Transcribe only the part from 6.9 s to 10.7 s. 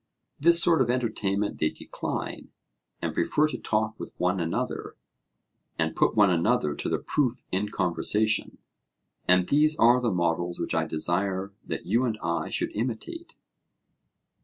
proof in conversation. And these are the models